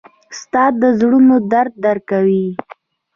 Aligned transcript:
استاد 0.33 0.73
د 0.81 0.83
زړونو 0.99 1.35
درد 1.51 1.73
درک 1.83 2.03
کوي. 2.11 2.45